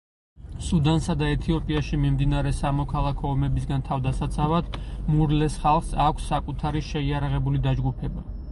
[0.67, 4.79] სუდანსა და ეთიოპიაში მიმდინარე სამოქალაქო ომებისგან თავდასაცავად
[5.13, 8.29] მურლეს ხალხს აქვს საკუთარი შეიარარებული დაჯგუფება.